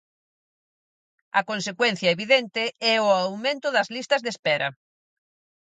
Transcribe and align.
A 1.39 1.41
consecuencia 1.49 2.13
evidente 2.15 2.63
é 2.93 2.95
o 3.05 3.07
aumento 3.23 3.67
das 3.75 3.87
listas 3.95 4.21
de 4.25 4.29
espera. 4.35 4.69